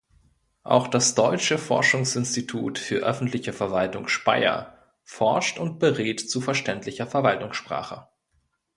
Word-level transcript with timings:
Auch 0.63 0.87
das 0.87 1.13
Deutsche 1.13 1.59
Forschungsinstitut 1.59 2.79
für 2.79 3.03
öffentliche 3.03 3.53
Verwaltung 3.53 4.07
Speyer 4.07 4.79
forscht 5.03 5.59
und 5.59 5.77
berät 5.77 6.19
zu 6.27 6.41
verständlicher 6.41 7.05
Verwaltungssprache. 7.05 8.07